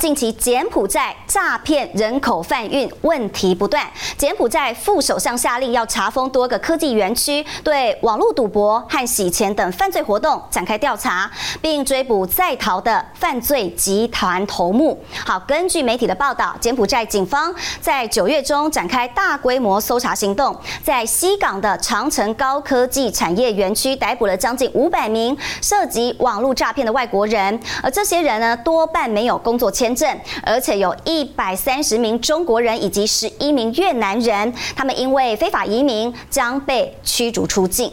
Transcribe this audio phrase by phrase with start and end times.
[0.00, 14.98] 近期柬埔寨诈骗人口贩运问题不断，柬埔寨副首相下令要查封多个科技园区，对网络赌博和洗钱等犯罪活动展开调查，并追捕在逃的犯罪集团头目。
[15.26, 30.00] 好，根据媒体的报道，柬埔寨警方在九月中展开大规模搜查行动，在西港的长城高科技产业园区逮捕了将近五百名涉及网络诈骗的外国人，而这些人呢，多半没有工作签签。
[30.00, 37.92] 证，而且有一百三十名中国人以及十一名越南人，他们因为非法移民将被驱逐出境。